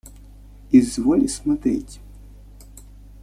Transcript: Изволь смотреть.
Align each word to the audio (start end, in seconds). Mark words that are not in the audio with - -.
Изволь 0.71 1.27
смотреть. 1.29 2.01